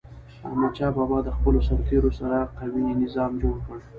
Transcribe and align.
احمدشاه 0.47 0.91
بابا 0.97 1.17
د 1.23 1.29
خپلو 1.37 1.59
سرتېرو 1.67 2.09
سره 2.19 2.37
قوي 2.59 2.83
نظام 3.03 3.31
جوړ 3.41 3.55
کړ. 3.65 3.77